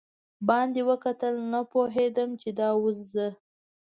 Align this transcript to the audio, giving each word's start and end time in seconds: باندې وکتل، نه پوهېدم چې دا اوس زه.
باندې 0.47 0.81
وکتل، 0.91 1.35
نه 1.51 1.59
پوهېدم 1.71 2.29
چې 2.41 2.49
دا 2.59 2.67
اوس 2.79 2.97
زه. 3.13 3.27